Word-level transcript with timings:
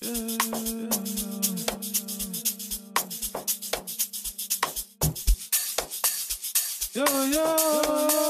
Yo, 0.00 0.10
yo, 6.94 7.04
yes, 7.26 8.27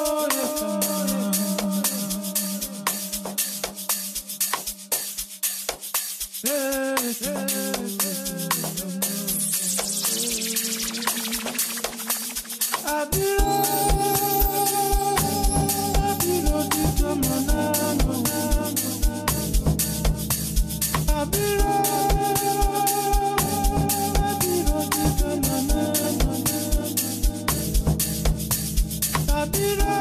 Abiro, 29.38 29.82
abiro, 29.82 29.97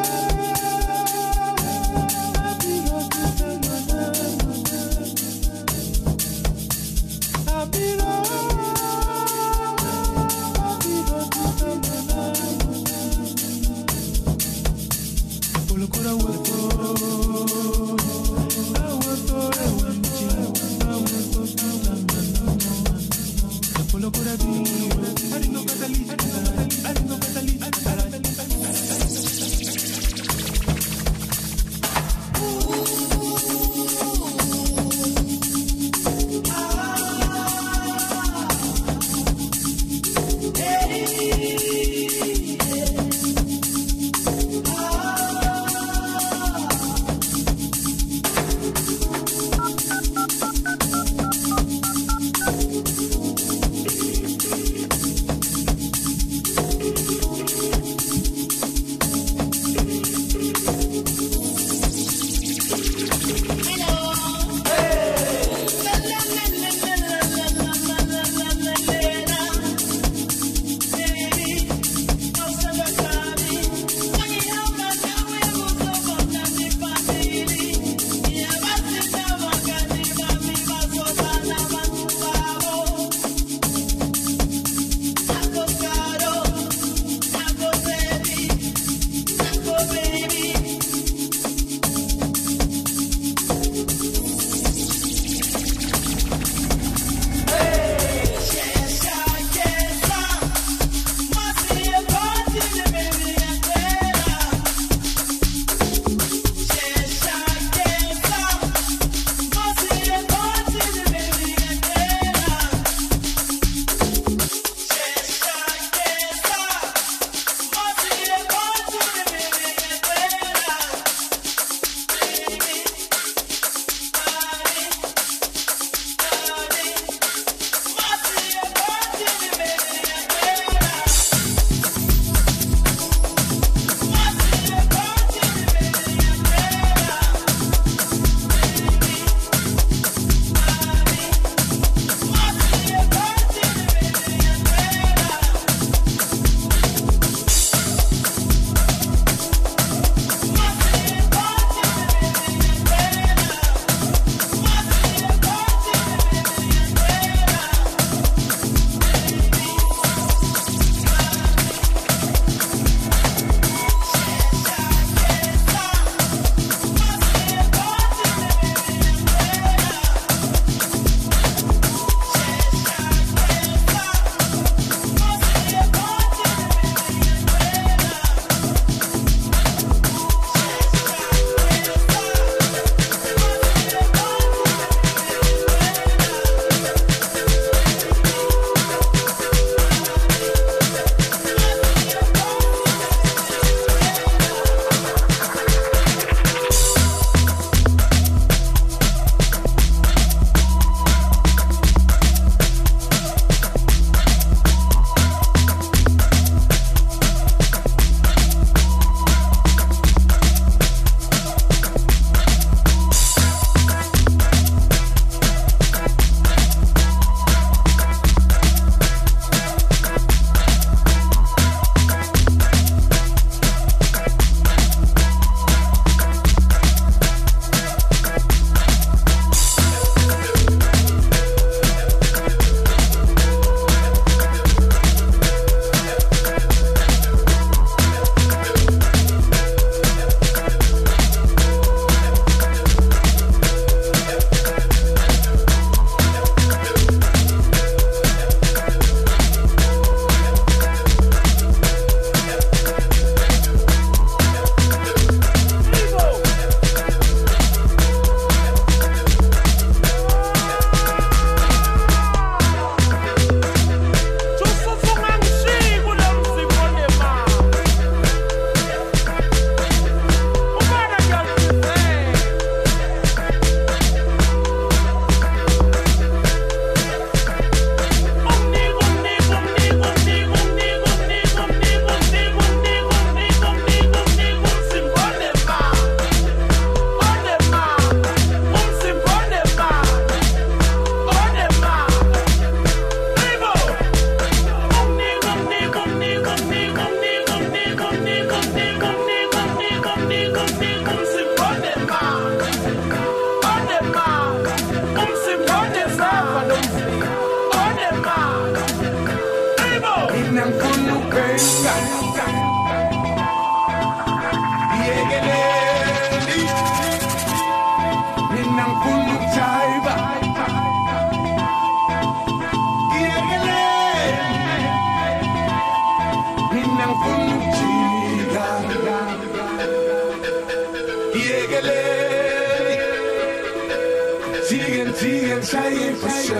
for 336.19 336.29
sure. 336.29 336.57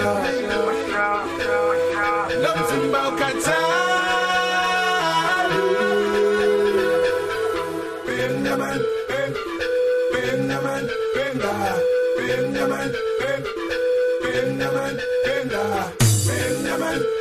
Love 2.43 2.69
from 2.69 2.83
Bokatan. 2.93 3.63
Bim 8.05 8.43
the 8.43 8.57
man, 8.57 8.79
bim, 9.07 9.31
bim 10.13 10.47
the 10.47 10.57
man, 10.61 10.83
bim 11.15 11.37
the, 11.43 11.51
bim 12.17 12.53
the 12.53 12.67
man, 12.67 12.91
bim, 13.19 13.41
bim 14.21 14.57
the 14.57 14.67
man, 14.75 14.95
bim 15.25 15.47
the, 15.49 15.63
bim 16.27 16.63
the 16.63 16.77
man. 16.77 17.16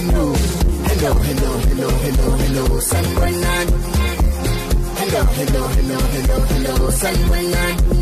Sanbonani 0.00 0.32
Hello 0.88 1.12
hello 1.14 1.58
hello 1.68 1.88
hello 2.02 2.36
hello 2.36 2.80
Sanbonani 2.80 3.72
Hello 4.96 5.24
hello 5.36 5.68
hello 5.68 5.98
hello 6.12 6.38
hello 6.50 6.90
Sanbonani 6.90 7.99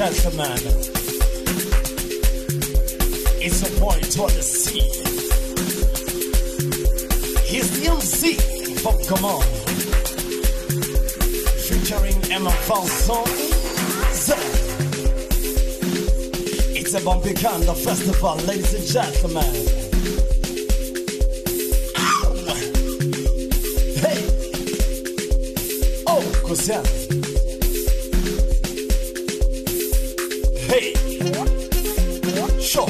gentlemen, 0.00 0.56
it's 3.38 3.60
a 3.60 3.70
boy 3.78 4.00
Tony 4.08 4.40
C. 4.40 4.80
He's 7.44 7.68
the 7.78 7.90
MC 7.90 8.36
from 8.80 8.96
Come 9.04 9.26
On, 9.26 9.42
featuring 11.68 12.16
Emma 12.32 12.50
Vincent. 12.64 13.28
It's 16.74 16.94
a 16.94 17.00
Bombicanda 17.00 17.76
festival, 17.76 18.36
ladies 18.46 18.72
and 18.72 18.86
gentlemen. 18.86 19.54
Ow! 21.98 22.54
Hey! 24.00 24.24
Oh, 26.06 26.22
cos'è? 26.42 26.99
Sure. 32.80 32.88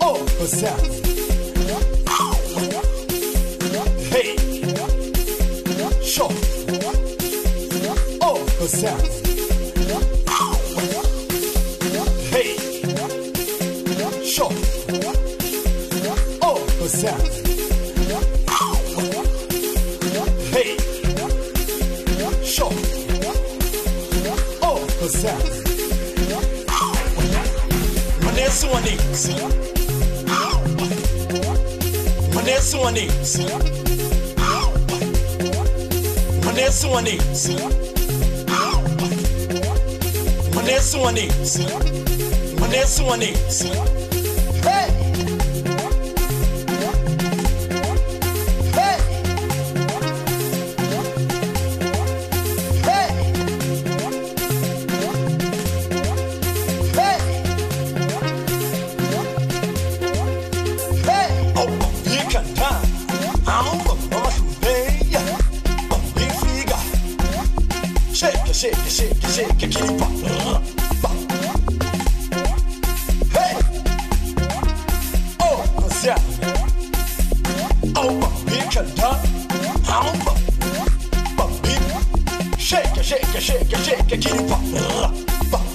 Oh, 0.00 0.26
what's 0.38 0.62
up? 0.64 0.80
Hey. 4.10 4.36
Sure. 6.02 6.28
Oh, 8.20 8.44
what's 8.58 8.82
up? 8.82 9.21
See? 29.14 29.34
My 32.34 32.42
next 32.44 32.74
one 32.74 32.96
is. 32.96 33.32
See? 33.32 33.46
My 36.40 36.52
next 36.54 36.84
one 36.86 37.06
is. 37.06 37.42
See? 37.42 37.56
My 40.54 40.62
next 40.64 40.96
one 40.96 41.16
is. 41.18 41.58
My 42.58 42.68
next 42.68 43.00
one 43.02 43.22
is. 43.22 44.01
Shake 82.72 82.96
shake 83.04 83.04
shake 83.04 83.70
it, 83.70 83.84
shake 83.84 84.12
it, 84.12 84.20
up. 84.50 85.71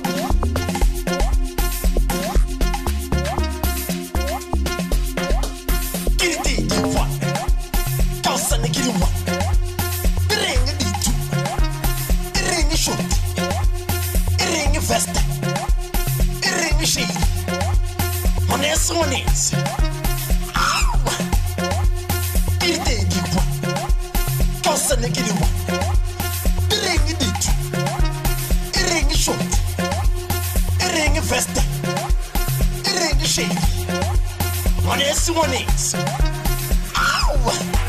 This 34.98 35.30
one 35.30 35.54
is. 35.54 35.96
Ow! 36.96 37.87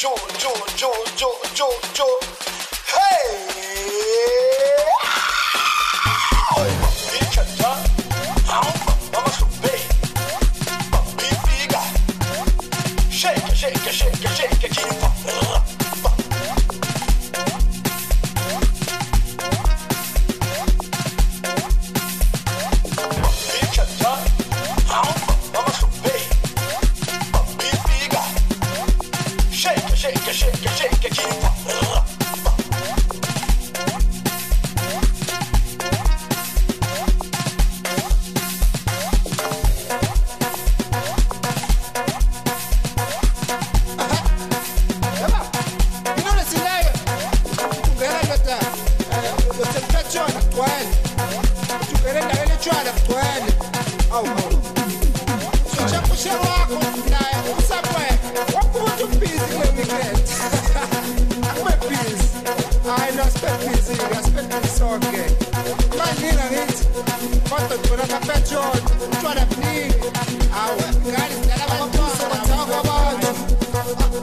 yo, 0.00 0.14
yo, 0.38 0.52
yo, 0.76 0.92
yo, 1.16 1.28
yo, 1.56 1.68
yo. 1.92 2.47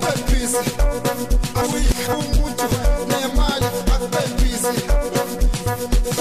babizi 0.01 0.61
akuyikho 1.59 2.17
umuntu 2.19 2.65
nemali 3.09 3.67
akubebizi 3.93 4.71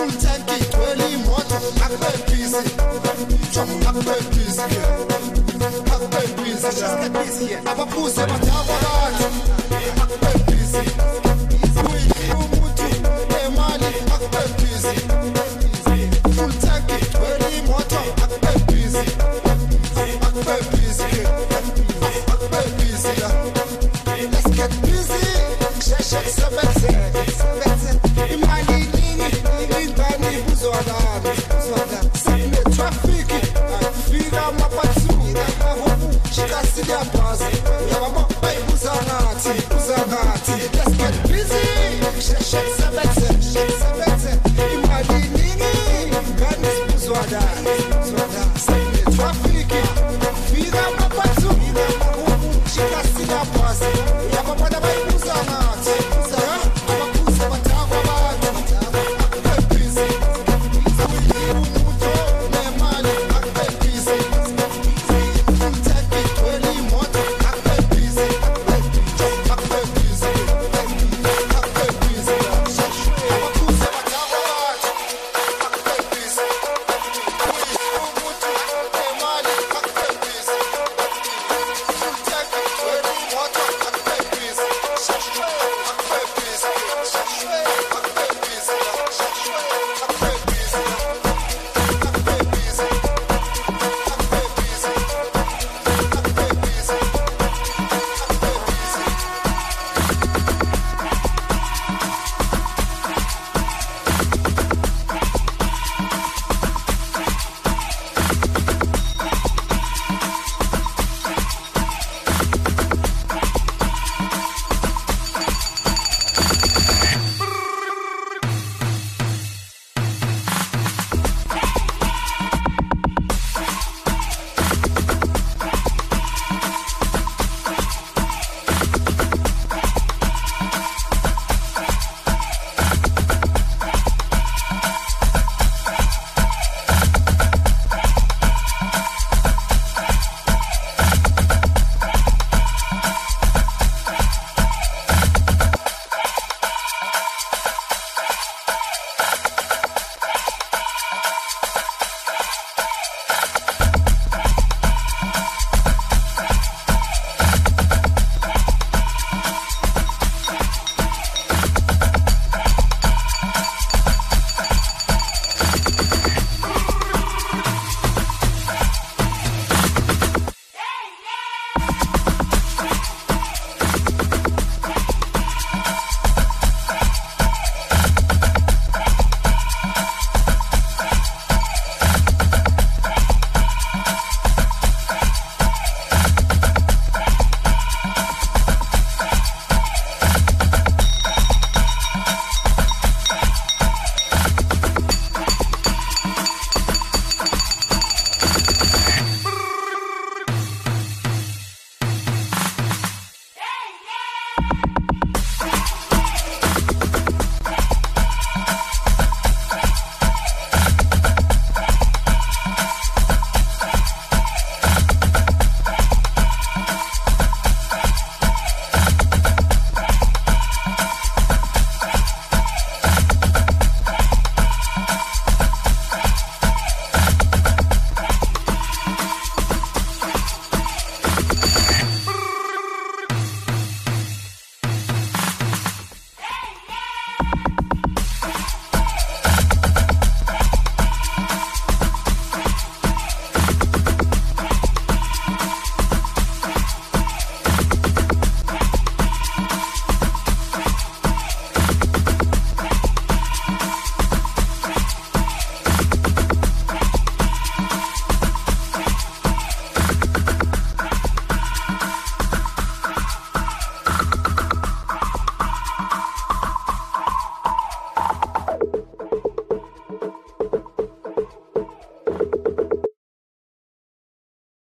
umthanki 0.03 0.55
igcwele 0.63 1.05
imoto 1.17 1.57
akubebizi 1.85 2.61
jump 3.53 3.89
akubebizi 3.89 4.63
akubebizi 5.95 6.69
just 6.81 7.05
a 7.07 7.09
busy 7.15 7.47
abaphuza 7.71 8.24